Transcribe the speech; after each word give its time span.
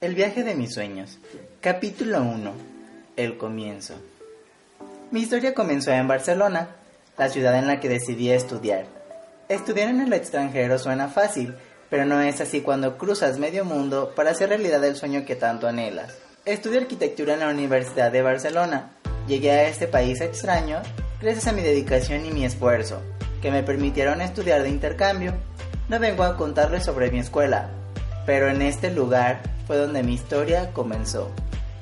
El 0.00 0.14
viaje 0.14 0.44
de 0.44 0.54
mis 0.54 0.72
sueños. 0.72 1.18
Capítulo 1.60 2.22
1. 2.22 2.52
El 3.18 3.36
comienzo. 3.36 3.96
Mi 5.10 5.20
historia 5.20 5.52
comenzó 5.52 5.90
en 5.90 6.08
Barcelona, 6.08 6.68
la 7.18 7.28
ciudad 7.28 7.58
en 7.58 7.66
la 7.66 7.80
que 7.80 7.90
decidí 7.90 8.30
estudiar. 8.30 8.86
Estudiar 9.50 9.90
en 9.90 10.00
el 10.00 10.14
extranjero 10.14 10.78
suena 10.78 11.08
fácil, 11.08 11.54
pero 11.90 12.06
no 12.06 12.18
es 12.22 12.40
así 12.40 12.62
cuando 12.62 12.96
cruzas 12.96 13.38
medio 13.38 13.66
mundo 13.66 14.14
para 14.16 14.30
hacer 14.30 14.48
realidad 14.48 14.82
el 14.86 14.96
sueño 14.96 15.26
que 15.26 15.36
tanto 15.36 15.68
anhelas. 15.68 16.16
Estudié 16.46 16.78
arquitectura 16.78 17.34
en 17.34 17.40
la 17.40 17.50
Universidad 17.50 18.10
de 18.10 18.22
Barcelona. 18.22 18.92
Llegué 19.28 19.50
a 19.50 19.68
este 19.68 19.86
país 19.86 20.22
extraño 20.22 20.80
gracias 21.20 21.46
a 21.46 21.52
mi 21.52 21.60
dedicación 21.60 22.24
y 22.24 22.30
mi 22.30 22.46
esfuerzo, 22.46 23.02
que 23.42 23.50
me 23.50 23.62
permitieron 23.62 24.22
estudiar 24.22 24.62
de 24.62 24.70
intercambio. 24.70 25.34
No 25.90 25.98
vengo 25.98 26.24
a 26.24 26.38
contarles 26.38 26.86
sobre 26.86 27.10
mi 27.10 27.18
escuela, 27.18 27.68
pero 28.24 28.48
en 28.48 28.62
este 28.62 28.90
lugar 28.90 29.59
fue 29.70 29.76
donde 29.76 30.02
mi 30.02 30.14
historia 30.14 30.72
comenzó. 30.72 31.30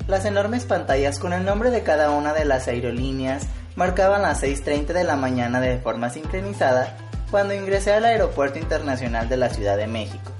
Las 0.08 0.26
enormes 0.26 0.66
pantallas 0.66 1.18
con 1.18 1.32
el 1.32 1.46
nombre 1.46 1.70
de 1.70 1.82
cada 1.82 2.10
una 2.10 2.34
de 2.34 2.44
las 2.44 2.68
aerolíneas 2.68 3.46
marcaban 3.76 4.20
las 4.20 4.42
6.30 4.42 4.88
de 4.88 5.04
la 5.04 5.16
mañana 5.16 5.58
de 5.58 5.78
forma 5.78 6.10
sincronizada 6.10 6.98
cuando 7.30 7.54
ingresé 7.54 7.94
al 7.94 8.04
Aeropuerto 8.04 8.58
Internacional 8.58 9.30
de 9.30 9.38
la 9.38 9.48
Ciudad 9.48 9.78
de 9.78 9.86
México. 9.86 10.32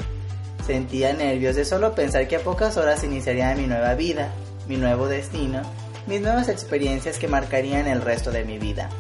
Sentía 0.67 1.15
nervios 1.15 1.57
de 1.57 1.65
solo 1.65 1.95
pensar 1.95 2.29
que 2.29 2.37
a 2.37 2.41
pocas 2.41 2.77
horas 2.77 3.03
iniciaría 3.03 3.55
mi 3.55 3.67
nueva 3.67 3.95
vida, 3.95 4.29
mi 4.67 4.77
nuevo 4.77 5.09
destino, 5.09 5.63
mis 6.07 6.21
nuevas 6.21 6.51
experiencias 6.51 7.19
que 7.19 7.29
marcarían 7.29 7.87
el 7.87 8.03
resto 8.03 8.31
de 8.31 8.45
mi 8.45 8.59
vida. 8.59 8.91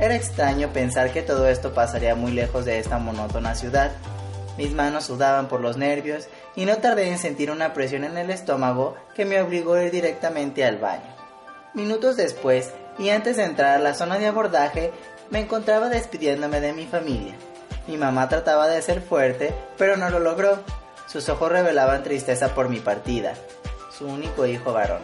Era 0.00 0.16
extraño 0.16 0.72
pensar 0.72 1.12
que 1.12 1.22
todo 1.22 1.46
esto 1.46 1.72
pasaría 1.72 2.16
muy 2.16 2.32
lejos 2.32 2.64
de 2.64 2.80
esta 2.80 2.98
monótona 2.98 3.54
ciudad. 3.54 3.92
Mis 4.58 4.72
manos 4.72 5.04
sudaban 5.04 5.46
por 5.46 5.60
los 5.60 5.76
nervios 5.76 6.26
y 6.56 6.64
no 6.64 6.78
tardé 6.78 7.08
en 7.10 7.18
sentir 7.18 7.50
una 7.50 7.74
presión 7.74 8.04
en 8.04 8.16
el 8.16 8.30
estómago 8.30 8.96
que 9.14 9.24
me 9.24 9.40
obligó 9.40 9.74
a 9.74 9.84
ir 9.84 9.90
directamente 9.92 10.64
al 10.64 10.78
baño. 10.78 11.14
Minutos 11.74 12.16
después, 12.16 12.72
y 12.98 13.10
antes 13.10 13.36
de 13.36 13.44
entrar 13.44 13.76
a 13.76 13.82
la 13.82 13.94
zona 13.94 14.18
de 14.18 14.26
abordaje, 14.26 14.92
me 15.30 15.40
encontraba 15.40 15.88
despidiéndome 15.90 16.60
de 16.60 16.72
mi 16.72 16.86
familia. 16.86 17.34
Mi 17.86 17.98
mamá 17.98 18.28
trataba 18.28 18.66
de 18.66 18.80
ser 18.80 19.02
fuerte, 19.02 19.54
pero 19.76 19.96
no 19.96 20.08
lo 20.08 20.18
logró. 20.18 20.58
Sus 21.06 21.28
ojos 21.28 21.52
revelaban 21.52 22.02
tristeza 22.02 22.54
por 22.54 22.68
mi 22.68 22.80
partida, 22.80 23.34
su 23.96 24.06
único 24.06 24.46
hijo 24.46 24.72
varón. 24.72 25.02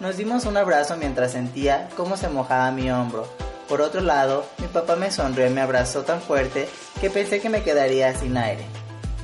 Nos 0.00 0.16
dimos 0.16 0.44
un 0.46 0.56
abrazo 0.56 0.96
mientras 0.96 1.32
sentía 1.32 1.88
cómo 1.96 2.16
se 2.16 2.28
mojaba 2.28 2.70
mi 2.72 2.90
hombro. 2.90 3.28
Por 3.68 3.80
otro 3.80 4.00
lado, 4.00 4.44
mi 4.58 4.66
papá 4.68 4.96
me 4.96 5.10
sonrió 5.10 5.46
y 5.46 5.50
me 5.50 5.60
abrazó 5.60 6.02
tan 6.02 6.20
fuerte 6.20 6.68
que 7.00 7.10
pensé 7.10 7.40
que 7.40 7.48
me 7.48 7.62
quedaría 7.62 8.14
sin 8.14 8.36
aire. 8.36 8.64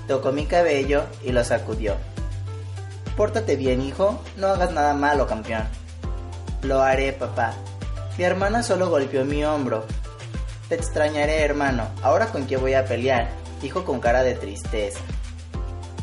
Tocó 0.09 0.33
mi 0.33 0.47
cabello 0.47 1.05
y 1.23 1.33
lo 1.33 1.45
sacudió. 1.45 1.97
Pórtate 3.17 3.57
bien, 3.57 3.83
hijo, 3.83 4.21
no 4.37 4.49
hagas 4.49 4.73
nada 4.73 4.95
malo, 4.95 5.27
campeón. 5.27 5.65
Lo 6.63 6.83
haré, 6.83 7.13
papá. 7.13 7.55
Mi 8.17 8.25
hermana 8.25 8.63
solo 8.63 8.89
golpeó 8.89 9.25
mi 9.25 9.45
hombro. 9.45 9.85
Te 10.69 10.75
extrañaré, 10.75 11.43
hermano. 11.43 11.89
Ahora 12.03 12.27
con 12.27 12.47
qué 12.47 12.57
voy 12.57 12.75
a 12.75 12.85
pelear, 12.85 13.29
dijo 13.61 13.85
con 13.85 14.01
cara 14.01 14.23
de 14.23 14.35
tristeza. 14.35 15.01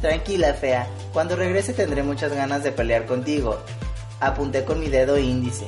Tranquila, 0.01 0.53
fea. 0.53 0.87
Cuando 1.13 1.35
regrese 1.35 1.73
tendré 1.73 2.03
muchas 2.03 2.33
ganas 2.33 2.63
de 2.63 2.71
pelear 2.71 3.05
contigo. 3.05 3.57
Apunté 4.19 4.63
con 4.63 4.79
mi 4.79 4.87
dedo 4.87 5.17
índice. 5.17 5.67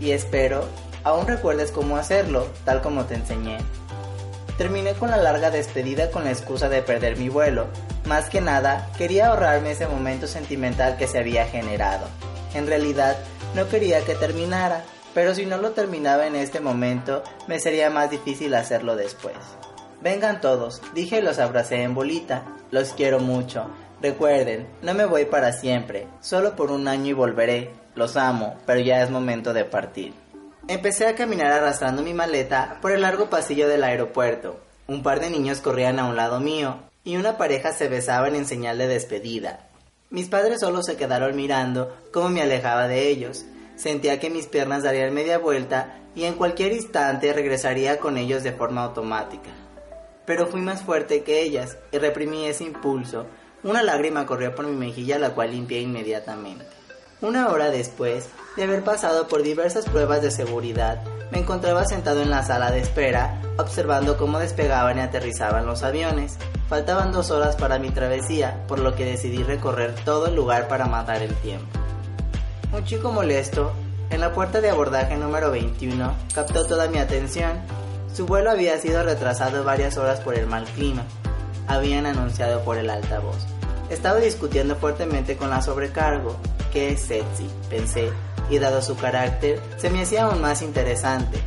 Y 0.00 0.12
espero, 0.12 0.64
aún 1.04 1.26
recuerdes 1.26 1.72
cómo 1.72 1.96
hacerlo, 1.96 2.46
tal 2.64 2.80
como 2.80 3.04
te 3.04 3.14
enseñé. 3.14 3.58
Terminé 4.58 4.94
con 4.94 5.10
la 5.10 5.18
larga 5.18 5.52
despedida 5.52 6.10
con 6.10 6.24
la 6.24 6.32
excusa 6.32 6.68
de 6.68 6.82
perder 6.82 7.16
mi 7.16 7.28
vuelo. 7.28 7.68
Más 8.06 8.28
que 8.28 8.40
nada, 8.40 8.90
quería 8.98 9.28
ahorrarme 9.28 9.70
ese 9.70 9.86
momento 9.86 10.26
sentimental 10.26 10.96
que 10.96 11.06
se 11.06 11.18
había 11.18 11.46
generado. 11.46 12.08
En 12.54 12.66
realidad, 12.66 13.16
no 13.54 13.68
quería 13.68 14.04
que 14.04 14.16
terminara, 14.16 14.82
pero 15.14 15.32
si 15.32 15.46
no 15.46 15.58
lo 15.58 15.70
terminaba 15.70 16.26
en 16.26 16.34
este 16.34 16.58
momento, 16.58 17.22
me 17.46 17.60
sería 17.60 17.88
más 17.88 18.10
difícil 18.10 18.52
hacerlo 18.54 18.96
después. 18.96 19.36
Vengan 20.02 20.40
todos, 20.40 20.82
dije 20.92 21.18
y 21.18 21.22
los 21.22 21.38
abracé 21.38 21.82
en 21.82 21.94
bolita. 21.94 22.42
Los 22.72 22.94
quiero 22.94 23.20
mucho. 23.20 23.70
Recuerden, 24.02 24.68
no 24.82 24.92
me 24.92 25.04
voy 25.06 25.24
para 25.24 25.52
siempre, 25.52 26.08
solo 26.20 26.56
por 26.56 26.72
un 26.72 26.88
año 26.88 27.06
y 27.06 27.12
volveré. 27.12 27.70
Los 27.94 28.16
amo, 28.16 28.56
pero 28.66 28.80
ya 28.80 29.02
es 29.02 29.10
momento 29.10 29.52
de 29.52 29.64
partir. 29.64 30.14
Empecé 30.68 31.06
a 31.06 31.14
caminar 31.14 31.50
arrastrando 31.50 32.02
mi 32.02 32.12
maleta 32.12 32.76
por 32.82 32.92
el 32.92 33.00
largo 33.00 33.30
pasillo 33.30 33.66
del 33.68 33.82
aeropuerto. 33.84 34.60
Un 34.86 35.02
par 35.02 35.18
de 35.18 35.30
niños 35.30 35.62
corrían 35.62 35.98
a 35.98 36.04
un 36.04 36.14
lado 36.14 36.40
mío 36.40 36.80
y 37.04 37.16
una 37.16 37.38
pareja 37.38 37.72
se 37.72 37.88
besaban 37.88 38.36
en 38.36 38.44
señal 38.44 38.76
de 38.76 38.86
despedida. 38.86 39.66
Mis 40.10 40.28
padres 40.28 40.60
solo 40.60 40.82
se 40.82 40.98
quedaron 40.98 41.34
mirando 41.36 41.96
cómo 42.12 42.28
me 42.28 42.42
alejaba 42.42 42.86
de 42.86 43.08
ellos. 43.08 43.46
Sentía 43.76 44.20
que 44.20 44.28
mis 44.28 44.46
piernas 44.46 44.82
darían 44.82 45.14
media 45.14 45.38
vuelta 45.38 46.00
y 46.14 46.24
en 46.24 46.34
cualquier 46.34 46.72
instante 46.72 47.32
regresaría 47.32 47.98
con 47.98 48.18
ellos 48.18 48.42
de 48.42 48.52
forma 48.52 48.84
automática. 48.84 49.48
Pero 50.26 50.48
fui 50.48 50.60
más 50.60 50.82
fuerte 50.82 51.22
que 51.22 51.40
ellas 51.40 51.78
y 51.92 51.96
reprimí 51.96 52.44
ese 52.44 52.64
impulso. 52.64 53.24
Una 53.62 53.82
lágrima 53.82 54.26
corrió 54.26 54.54
por 54.54 54.66
mi 54.66 54.76
mejilla 54.76 55.18
la 55.18 55.30
cual 55.30 55.52
limpié 55.52 55.80
inmediatamente. 55.80 56.66
Una 57.22 57.48
hora 57.48 57.70
después 57.70 58.28
de 58.58 58.64
haber 58.64 58.82
pasado 58.82 59.28
por 59.28 59.44
diversas 59.44 59.84
pruebas 59.84 60.20
de 60.20 60.32
seguridad, 60.32 61.00
me 61.30 61.38
encontraba 61.38 61.84
sentado 61.84 62.22
en 62.22 62.30
la 62.30 62.42
sala 62.42 62.72
de 62.72 62.80
espera, 62.80 63.40
observando 63.56 64.18
cómo 64.18 64.40
despegaban 64.40 64.98
y 64.98 65.00
aterrizaban 65.00 65.64
los 65.64 65.84
aviones. 65.84 66.36
Faltaban 66.68 67.12
dos 67.12 67.30
horas 67.30 67.54
para 67.54 67.78
mi 67.78 67.90
travesía, 67.90 68.64
por 68.66 68.80
lo 68.80 68.96
que 68.96 69.04
decidí 69.04 69.44
recorrer 69.44 69.94
todo 70.04 70.26
el 70.26 70.34
lugar 70.34 70.66
para 70.66 70.86
matar 70.86 71.22
el 71.22 71.32
tiempo. 71.36 71.66
Un 72.72 72.84
chico 72.84 73.12
molesto, 73.12 73.72
en 74.10 74.20
la 74.20 74.34
puerta 74.34 74.60
de 74.60 74.70
abordaje 74.70 75.16
número 75.16 75.52
21, 75.52 76.12
captó 76.34 76.66
toda 76.66 76.88
mi 76.88 76.98
atención. 76.98 77.52
Su 78.12 78.26
vuelo 78.26 78.50
había 78.50 78.76
sido 78.78 79.04
retrasado 79.04 79.62
varias 79.62 79.96
horas 79.98 80.18
por 80.18 80.34
el 80.34 80.48
mal 80.48 80.64
clima. 80.64 81.04
Habían 81.68 82.06
anunciado 82.06 82.64
por 82.64 82.76
el 82.76 82.90
altavoz. 82.90 83.46
Estaba 83.88 84.18
discutiendo 84.18 84.74
fuertemente 84.74 85.36
con 85.36 85.48
la 85.48 85.62
sobrecargo, 85.62 86.36
Qué 86.72 86.98
sexy, 86.98 87.48
pensé, 87.70 88.10
y 88.50 88.58
dado 88.58 88.82
su 88.82 88.96
carácter, 88.96 89.60
se 89.76 89.90
me 89.90 90.02
hacía 90.02 90.24
aún 90.24 90.40
más 90.40 90.62
interesante. 90.62 91.40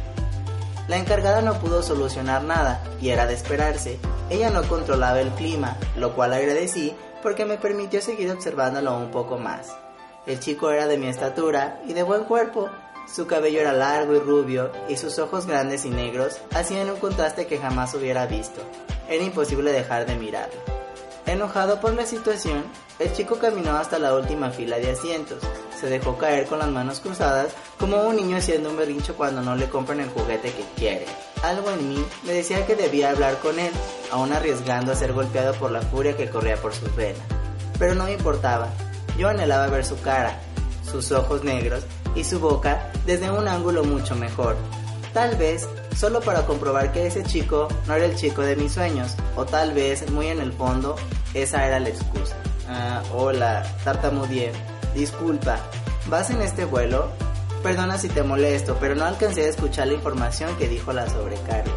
La 0.88 0.98
encargada 0.98 1.42
no 1.42 1.60
pudo 1.60 1.84
solucionar 1.84 2.44
nada, 2.44 2.84
y 3.02 3.10
era 3.10 3.26
de 3.26 3.34
esperarse. 3.34 4.00
Ella 4.30 4.50
no 4.50 4.64
controlaba 4.64 5.22
el 5.22 5.30
clima, 5.30 5.78
lo 5.96 6.14
cual 6.16 6.34
agradecí 6.34 6.94
porque 7.22 7.46
me 7.46 7.58
permitió 7.58 8.02
seguir 8.02 8.32
observándolo 8.32 8.98
un 8.98 9.12
poco 9.12 9.38
más. 9.38 9.76
El 10.26 10.40
chico 10.40 10.70
era 10.72 10.88
de 10.88 10.98
mi 10.98 11.08
estatura 11.08 11.80
y 11.88 11.94
de 11.94 12.04
buen 12.04 12.24
cuerpo. 12.26 12.70
Su 13.14 13.28
cabello 13.28 13.62
era 13.62 13.74
largo 13.74 14.16
y 14.16 14.20
rubio, 14.20 14.72
y 14.88 14.98
sus 14.98 15.18
ojos 15.20 15.46
grandes 15.48 15.86
y 15.86 15.90
negros 15.90 16.40
hacían 16.54 16.90
un 16.90 16.98
contraste 16.98 17.48
que 17.48 17.58
jamás 17.58 17.94
hubiera 17.94 18.26
visto. 18.26 18.62
Era 19.10 19.24
imposible 19.24 19.72
dejar 19.72 20.06
de 20.06 20.16
mirarlo. 20.16 20.81
Enojado 21.26 21.80
por 21.80 21.94
la 21.94 22.06
situación, 22.06 22.64
el 22.98 23.14
chico 23.14 23.38
caminó 23.38 23.78
hasta 23.78 24.00
la 24.00 24.16
última 24.16 24.50
fila 24.50 24.78
de 24.78 24.92
asientos. 24.92 25.38
Se 25.79 25.88
dejó 25.88 26.18
caer 26.18 26.47
con 26.47 26.59
las 26.59 26.70
manos 26.70 27.00
cruzadas 27.00 27.53
como 27.79 28.02
un 28.03 28.16
niño 28.16 28.38
haciendo 28.38 28.70
un 28.70 28.78
berrincho 28.78 29.16
cuando 29.16 29.41
no 29.41 29.56
le 29.56 29.70
compran 29.70 30.00
el 30.00 30.09
juguete 30.09 30.52
que 30.52 30.66
quiere. 30.76 31.06
Algo 31.44 31.70
en 31.72 31.90
mí 31.90 32.06
me 32.23 32.34
decía 32.34 32.66
que 32.66 32.76
debía 32.76 33.12
hablar 33.12 33.38
con 33.40 33.59
él, 33.59 33.72
aún 34.12 34.34
arriesgando 34.34 34.91
a 34.91 34.96
ser 34.96 35.14
golpeado 35.14 35.53
por 35.53 35.72
la 35.72 35.82
furia 35.82 36.18
que 36.18 36.29
corría 36.29 36.58
por 36.58 36.73
sus 36.73 36.96
venas. 36.96 37.22
Pero 37.78 37.96
no 37.96 38.06
me 38.06 38.14
importaba. 38.14 38.70
Yo 39.18 39.29
anhelaba 39.29 39.68
ver 39.68 39.85
su 39.85 40.00
cara, 40.02 40.40
sus 40.90 41.12
ojos 41.12 41.44
negros 41.44 41.84
y 42.16 42.23
su 42.23 42.40
boca 42.40 42.91
desde 43.06 43.32
un 43.32 43.47
ángulo 43.47 43.84
mucho 43.84 44.16
mejor. 44.16 44.56
Tal 45.13 45.35
vez 45.35 45.67
solo 45.96 46.22
para 46.22 46.46
comprobar 46.46 46.91
que 46.91 47.08
ese 47.08 47.23
chico 47.23 47.67
no 47.87 47.96
era 47.96 48.05
el 48.05 48.16
chico 48.16 48.41
de 48.41 48.55
mis 48.55 48.72
sueños, 48.72 49.16
o 49.35 49.46
tal 49.46 49.73
vez 49.73 50.09
muy 50.09 50.28
en 50.28 50.40
el 50.40 50.53
fondo 50.53 50.96
esa 51.34 51.66
era 51.66 51.79
la 51.79 51.90
excusa. 51.90 52.35
Ah, 52.69 53.03
hola, 53.13 53.63
tartamudeé. 53.84 54.52
Disculpa, 54.96 55.59
¿vas 56.08 56.29
en 56.29 56.41
este 56.41 56.66
vuelo? 56.66 57.09
Perdona 57.61 57.97
si 57.97 58.09
te 58.09 58.23
molesto, 58.23 58.78
pero 58.79 58.96
no 58.96 59.05
alcancé 59.05 59.46
a 59.46 59.49
escuchar 59.49 59.87
la 59.87 59.93
información 59.93 60.55
que 60.58 60.67
dijo 60.67 60.93
la 60.93 61.08
sobrecarga. 61.09 61.72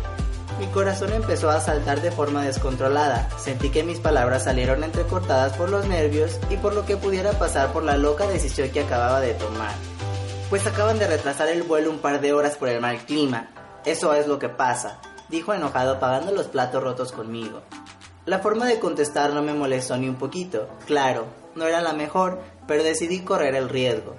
Mi 0.59 0.67
corazón 0.69 1.13
empezó 1.13 1.51
a 1.51 1.61
saltar 1.61 2.01
de 2.01 2.13
forma 2.13 2.45
descontrolada. 2.45 3.29
Sentí 3.39 3.71
que 3.71 3.83
mis 3.83 3.99
palabras 3.99 4.45
salieron 4.45 4.85
entrecortadas 4.85 5.53
por 5.55 5.69
los 5.69 5.87
nervios 5.87 6.39
y 6.49 6.57
por 6.57 6.75
lo 6.75 6.87
que 6.87 6.97
pudiera 6.97 7.33
pasar 7.33 7.73
por 7.73 7.83
la 7.83 7.97
loca 7.97 8.27
decisión 8.29 8.71
que 8.71 8.81
acababa 8.81 9.21
de 9.21 9.35
tomar. 9.35 9.75
Pues 10.51 10.67
acaban 10.67 10.99
de 10.99 11.07
retrasar 11.07 11.49
el 11.49 11.63
vuelo 11.63 11.91
un 11.91 11.99
par 11.99 12.21
de 12.21 12.33
horas 12.33 12.57
por 12.57 12.69
el 12.69 12.81
mal 12.81 12.99
clima. 12.99 13.49
Eso 13.85 14.15
es 14.15 14.27
lo 14.27 14.39
que 14.39 14.49
pasa, 14.49 15.01
dijo 15.29 15.53
enojado 15.53 15.99
pagando 15.99 16.33
los 16.33 16.47
platos 16.47 16.83
rotos 16.83 17.13
conmigo. 17.13 17.63
La 18.27 18.39
forma 18.39 18.67
de 18.67 18.79
contestar 18.79 19.33
no 19.33 19.43
me 19.43 19.53
molestó 19.53 19.97
ni 19.97 20.09
un 20.09 20.17
poquito. 20.17 20.69
Claro, 20.87 21.27
no 21.55 21.67
era 21.67 21.83
la 21.83 21.93
mejor, 21.93 22.41
pero 22.67 22.83
decidí 22.83 23.21
correr 23.21 23.55
el 23.55 23.69
riesgo. 23.69 24.17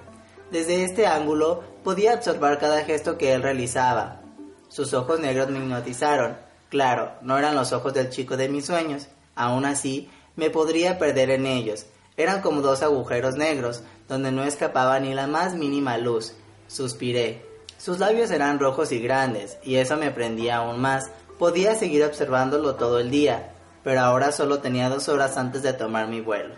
Desde 0.50 0.84
este 0.84 1.06
ángulo 1.06 1.64
podía 1.82 2.14
observar 2.14 2.58
cada 2.58 2.84
gesto 2.84 3.18
que 3.18 3.32
él 3.32 3.42
realizaba, 3.42 4.20
sus 4.68 4.92
ojos 4.94 5.20
negros 5.20 5.48
me 5.48 5.58
hipnotizaron. 5.58 6.36
Claro, 6.68 7.12
no 7.22 7.38
eran 7.38 7.54
los 7.54 7.72
ojos 7.72 7.94
del 7.94 8.10
chico 8.10 8.36
de 8.36 8.48
mis 8.48 8.66
sueños. 8.66 9.06
Aún 9.34 9.64
así, 9.64 10.10
me 10.34 10.50
podría 10.50 10.98
perder 10.98 11.30
en 11.30 11.46
ellos. 11.46 11.86
Eran 12.16 12.40
como 12.40 12.62
dos 12.62 12.82
agujeros 12.82 13.36
negros, 13.36 13.82
donde 14.08 14.32
no 14.32 14.44
escapaba 14.44 14.98
ni 15.00 15.12
la 15.12 15.26
más 15.26 15.54
mínima 15.54 15.98
luz. 15.98 16.32
Suspiré. 16.66 17.44
Sus 17.78 17.98
labios 17.98 18.30
eran 18.30 18.58
rojos 18.58 18.90
y 18.92 19.00
grandes, 19.00 19.58
y 19.62 19.76
eso 19.76 19.96
me 19.96 20.10
prendía 20.10 20.56
aún 20.56 20.80
más. 20.80 21.10
Podía 21.38 21.74
seguir 21.74 22.04
observándolo 22.04 22.76
todo 22.76 22.98
el 23.00 23.10
día, 23.10 23.52
pero 23.84 24.00
ahora 24.00 24.32
solo 24.32 24.60
tenía 24.60 24.88
dos 24.88 25.08
horas 25.08 25.36
antes 25.36 25.62
de 25.62 25.74
tomar 25.74 26.08
mi 26.08 26.22
vuelo. 26.22 26.54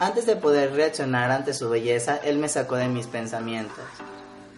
Antes 0.00 0.26
de 0.26 0.36
poder 0.36 0.72
reaccionar 0.72 1.30
ante 1.30 1.54
su 1.54 1.70
belleza, 1.70 2.18
él 2.24 2.38
me 2.38 2.48
sacó 2.48 2.76
de 2.76 2.88
mis 2.88 3.06
pensamientos. 3.06 3.84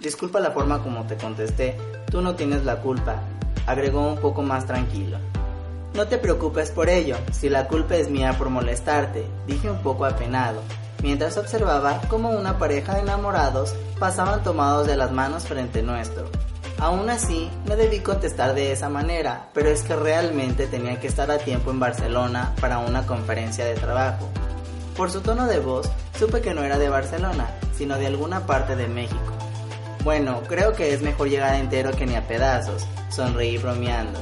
Disculpa 0.01 0.41
la 0.41 0.51
forma 0.51 0.83
como 0.83 1.07
te 1.07 1.17
contesté, 1.17 1.77
tú 2.11 2.23
no 2.23 2.35
tienes 2.35 2.65
la 2.65 2.81
culpa, 2.81 3.23
agregó 3.67 4.09
un 4.09 4.19
poco 4.19 4.43
más 4.43 4.67
tranquilo. 4.67 5.19
No 5.99 6.07
te 6.07 6.17
preocupes 6.17 6.71
por 6.71 6.89
ello, 6.89 7.17
si 7.33 7.49
la 7.49 7.67
culpa 7.67 7.97
es 7.97 8.09
mía 8.09 8.39
por 8.39 8.51
molestarte, 8.51 9.27
dije 9.49 9.69
un 9.69 9.83
poco 9.83 10.05
apenado, 10.05 10.63
mientras 11.03 11.37
observaba 11.37 12.01
cómo 12.09 12.31
una 12.31 12.57
pareja 12.57 12.95
de 12.95 13.01
enamorados 13.01 13.75
pasaban 13.99 14.45
tomados 14.45 14.87
de 14.87 14.97
las 14.97 15.11
manos 15.11 15.49
frente 15.49 15.83
nuestro. 15.83 16.31
Aún 16.79 17.11
así, 17.11 17.51
no 17.67 17.75
debí 17.75 17.99
contestar 17.99 18.55
de 18.55 18.71
esa 18.71 18.89
manera, 18.89 19.49
pero 19.53 19.71
es 19.71 19.83
que 19.83 19.97
realmente 19.97 20.69
tenía 20.69 21.01
que 21.01 21.09
estar 21.09 21.33
a 21.33 21.39
tiempo 21.39 21.73
en 21.73 21.81
Barcelona 21.81 22.55
para 22.61 22.79
una 22.79 23.05
conferencia 23.05 23.65
de 23.65 23.75
trabajo. 23.75 24.29
Por 24.97 25.11
su 25.11 25.21
tono 25.21 25.49
de 25.49 25.59
voz, 25.59 25.91
supe 26.17 26.41
que 26.41 26.55
no 26.55 26.63
era 26.63 26.79
de 26.79 26.91
Barcelona, 26.91 27.51
sino 27.77 27.99
de 27.99 28.07
alguna 28.07 28.47
parte 28.47 28.77
de 28.77 28.87
México. 28.87 29.33
Bueno, 30.05 30.45
creo 30.47 30.75
que 30.75 30.95
es 30.95 31.03
mejor 31.03 31.29
llegar 31.29 31.57
entero 31.57 31.91
que 31.91 32.07
ni 32.07 32.15
a 32.15 32.29
pedazos, 32.29 32.87
sonreí 33.11 33.59
bromeando. 33.59 34.21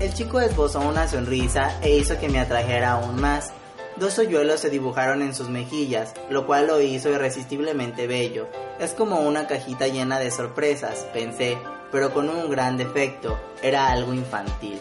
El 0.00 0.12
chico 0.12 0.40
esbozó 0.40 0.80
una 0.80 1.06
sonrisa 1.06 1.78
e 1.80 1.96
hizo 1.96 2.18
que 2.18 2.28
me 2.28 2.40
atrajera 2.40 2.92
aún 2.92 3.20
más. 3.20 3.52
Dos 3.96 4.18
hoyuelos 4.18 4.58
se 4.58 4.68
dibujaron 4.68 5.22
en 5.22 5.34
sus 5.34 5.48
mejillas, 5.48 6.14
lo 6.28 6.46
cual 6.46 6.66
lo 6.66 6.80
hizo 6.80 7.10
irresistiblemente 7.10 8.08
bello. 8.08 8.48
Es 8.80 8.92
como 8.92 9.20
una 9.20 9.46
cajita 9.46 9.86
llena 9.86 10.18
de 10.18 10.32
sorpresas, 10.32 11.06
pensé, 11.12 11.58
pero 11.92 12.12
con 12.12 12.28
un 12.28 12.50
gran 12.50 12.76
defecto, 12.76 13.38
era 13.62 13.92
algo 13.92 14.12
infantil. 14.12 14.80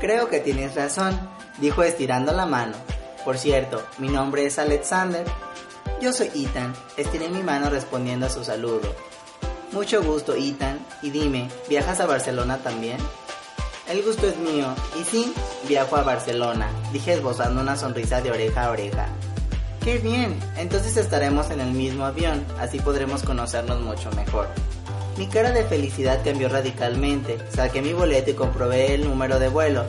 Creo 0.00 0.28
que 0.28 0.40
tienes 0.40 0.74
razón, 0.74 1.18
dijo 1.58 1.82
estirando 1.82 2.32
la 2.32 2.44
mano. 2.44 2.74
Por 3.24 3.38
cierto, 3.38 3.82
mi 3.96 4.08
nombre 4.08 4.44
es 4.44 4.58
Alexander. 4.58 5.24
Yo 6.02 6.12
soy 6.12 6.30
Ethan, 6.34 6.74
estiré 6.98 7.30
mi 7.30 7.42
mano 7.42 7.70
respondiendo 7.70 8.26
a 8.26 8.30
su 8.30 8.44
saludo. 8.44 8.94
Mucho 9.72 10.02
gusto, 10.02 10.34
Ethan. 10.34 10.78
Y 11.00 11.10
dime, 11.10 11.48
¿viajas 11.70 12.00
a 12.00 12.06
Barcelona 12.06 12.58
también? 12.58 12.98
El 13.90 14.04
gusto 14.04 14.28
es 14.28 14.36
mío. 14.36 14.68
Y 15.00 15.02
sí, 15.02 15.34
viajo 15.66 15.96
a 15.96 16.04
Barcelona, 16.04 16.70
dije 16.92 17.14
esbozando 17.14 17.60
una 17.60 17.76
sonrisa 17.76 18.20
de 18.20 18.30
oreja 18.30 18.66
a 18.66 18.70
oreja. 18.70 19.08
¡Qué 19.82 19.98
bien! 19.98 20.38
Entonces 20.56 20.96
estaremos 20.96 21.50
en 21.50 21.58
el 21.60 21.72
mismo 21.72 22.04
avión, 22.04 22.44
así 22.60 22.78
podremos 22.78 23.24
conocernos 23.24 23.80
mucho 23.80 24.08
mejor. 24.12 24.46
Mi 25.18 25.26
cara 25.26 25.50
de 25.50 25.64
felicidad 25.64 26.20
cambió 26.22 26.48
radicalmente, 26.48 27.38
saqué 27.50 27.82
mi 27.82 27.92
boleto 27.92 28.30
y 28.30 28.34
comprobé 28.34 28.94
el 28.94 29.08
número 29.08 29.40
de 29.40 29.48
vuelo. 29.48 29.84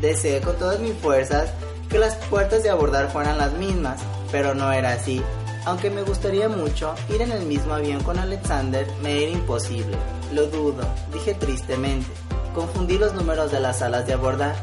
Deseé 0.00 0.40
con 0.40 0.56
todas 0.56 0.80
mis 0.80 0.94
fuerzas 0.94 1.50
que 1.90 1.98
las 1.98 2.14
puertas 2.30 2.62
de 2.62 2.70
abordar 2.70 3.12
fueran 3.12 3.36
las 3.36 3.52
mismas, 3.52 4.00
pero 4.30 4.54
no 4.54 4.72
era 4.72 4.92
así. 4.92 5.20
Aunque 5.66 5.90
me 5.90 6.02
gustaría 6.02 6.48
mucho 6.48 6.94
ir 7.10 7.20
en 7.20 7.32
el 7.32 7.44
mismo 7.44 7.74
avión 7.74 8.02
con 8.02 8.18
Alexander, 8.18 8.86
me 9.02 9.22
era 9.22 9.32
imposible. 9.32 9.98
Lo 10.32 10.46
dudo, 10.46 10.82
dije 11.12 11.34
tristemente. 11.34 12.21
Confundí 12.54 12.98
los 12.98 13.14
números 13.14 13.50
de 13.50 13.60
las 13.60 13.78
salas 13.78 14.06
de 14.06 14.12
abordar. 14.12 14.54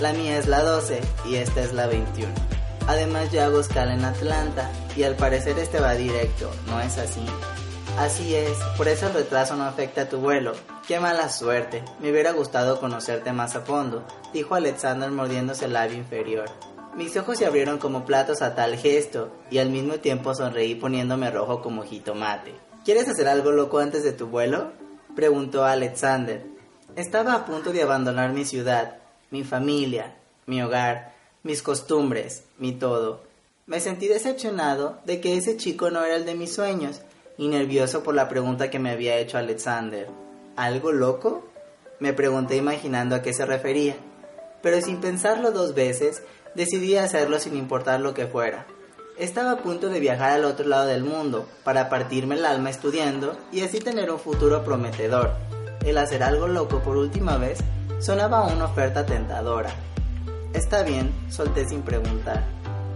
La 0.00 0.12
mía 0.12 0.38
es 0.38 0.48
la 0.48 0.62
12 0.62 1.00
y 1.26 1.36
esta 1.36 1.62
es 1.62 1.72
la 1.72 1.86
21. 1.86 2.32
Además 2.88 3.30
yo 3.30 3.42
hago 3.44 3.60
escala 3.60 3.94
en 3.94 4.04
Atlanta 4.04 4.70
y 4.96 5.04
al 5.04 5.14
parecer 5.14 5.58
este 5.58 5.78
va 5.78 5.94
directo, 5.94 6.50
¿no 6.66 6.80
es 6.80 6.98
así? 6.98 7.24
Así 7.98 8.34
es, 8.34 8.56
por 8.76 8.88
eso 8.88 9.06
el 9.06 9.14
retraso 9.14 9.56
no 9.56 9.64
afecta 9.64 10.02
a 10.02 10.08
tu 10.08 10.18
vuelo. 10.18 10.52
Qué 10.86 10.98
mala 10.98 11.28
suerte, 11.28 11.84
me 12.00 12.10
hubiera 12.10 12.32
gustado 12.32 12.80
conocerte 12.80 13.32
más 13.32 13.54
a 13.56 13.60
fondo, 13.60 14.04
dijo 14.32 14.54
Alexander 14.54 15.10
mordiéndose 15.10 15.66
el 15.66 15.74
labio 15.74 15.98
inferior. 15.98 16.46
Mis 16.96 17.16
ojos 17.16 17.38
se 17.38 17.46
abrieron 17.46 17.78
como 17.78 18.04
platos 18.04 18.42
a 18.42 18.54
tal 18.54 18.76
gesto 18.76 19.30
y 19.50 19.58
al 19.58 19.70
mismo 19.70 20.00
tiempo 20.00 20.34
sonreí 20.34 20.74
poniéndome 20.74 21.30
rojo 21.30 21.62
como 21.62 21.84
jitomate. 21.84 22.54
¿Quieres 22.84 23.08
hacer 23.08 23.28
algo 23.28 23.52
loco 23.52 23.78
antes 23.78 24.02
de 24.02 24.12
tu 24.12 24.26
vuelo? 24.26 24.72
preguntó 25.14 25.64
Alexander. 25.64 26.57
Estaba 26.98 27.34
a 27.34 27.46
punto 27.46 27.72
de 27.72 27.80
abandonar 27.80 28.32
mi 28.32 28.44
ciudad, 28.44 28.96
mi 29.30 29.44
familia, 29.44 30.16
mi 30.46 30.60
hogar, 30.60 31.14
mis 31.44 31.62
costumbres, 31.62 32.42
mi 32.58 32.72
todo. 32.72 33.20
Me 33.66 33.78
sentí 33.78 34.08
decepcionado 34.08 34.98
de 35.04 35.20
que 35.20 35.36
ese 35.36 35.56
chico 35.56 35.92
no 35.92 36.02
era 36.02 36.16
el 36.16 36.24
de 36.24 36.34
mis 36.34 36.52
sueños 36.52 37.02
y 37.36 37.46
nervioso 37.46 38.02
por 38.02 38.16
la 38.16 38.28
pregunta 38.28 38.68
que 38.68 38.80
me 38.80 38.90
había 38.90 39.16
hecho 39.16 39.38
Alexander. 39.38 40.08
¿Algo 40.56 40.90
loco? 40.90 41.46
Me 42.00 42.14
pregunté 42.14 42.56
imaginando 42.56 43.14
a 43.14 43.22
qué 43.22 43.32
se 43.32 43.46
refería, 43.46 43.94
pero 44.60 44.80
sin 44.80 45.00
pensarlo 45.00 45.52
dos 45.52 45.76
veces 45.76 46.24
decidí 46.56 46.96
hacerlo 46.96 47.38
sin 47.38 47.56
importar 47.56 48.00
lo 48.00 48.12
que 48.12 48.26
fuera. 48.26 48.66
Estaba 49.16 49.52
a 49.52 49.58
punto 49.58 49.88
de 49.88 50.00
viajar 50.00 50.32
al 50.32 50.44
otro 50.44 50.66
lado 50.66 50.88
del 50.88 51.04
mundo 51.04 51.46
para 51.62 51.90
partirme 51.90 52.34
el 52.34 52.44
alma 52.44 52.70
estudiando 52.70 53.38
y 53.52 53.60
así 53.60 53.78
tener 53.78 54.10
un 54.10 54.18
futuro 54.18 54.64
prometedor. 54.64 55.57
El 55.88 55.96
hacer 55.96 56.22
algo 56.22 56.46
loco 56.46 56.80
por 56.80 56.98
última 56.98 57.38
vez 57.38 57.60
sonaba 57.98 58.44
una 58.44 58.66
oferta 58.66 59.06
tentadora. 59.06 59.70
Está 60.52 60.82
bien, 60.82 61.10
solté 61.30 61.66
sin 61.66 61.80
preguntar. 61.80 62.44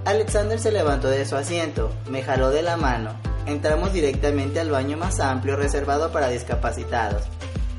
Alexander 0.04 0.60
se 0.60 0.72
levantó 0.72 1.08
de 1.08 1.24
su 1.24 1.34
asiento, 1.34 1.90
me 2.10 2.22
jaló 2.22 2.50
de 2.50 2.60
la 2.60 2.76
mano. 2.76 3.14
Entramos 3.46 3.94
directamente 3.94 4.60
al 4.60 4.70
baño 4.70 4.98
más 4.98 5.20
amplio 5.20 5.56
reservado 5.56 6.12
para 6.12 6.28
discapacitados. 6.28 7.22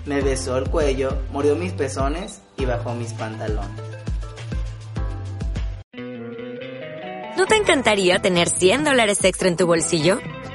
Me 0.07 0.21
besó 0.21 0.57
el 0.57 0.67
cuello, 0.71 1.15
mordió 1.31 1.55
mis 1.55 1.73
pezones 1.73 2.41
y 2.57 2.65
bajó 2.65 2.95
mis 2.95 3.13
pantalones. 3.13 3.69
¿No 7.37 7.45
te 7.45 7.55
encantaría 7.55 8.19
tener 8.19 8.49
100 8.49 8.83
dólares 8.83 9.23
extra 9.23 9.47
en 9.47 9.57
tu 9.57 9.67
bolsillo? 9.67 10.17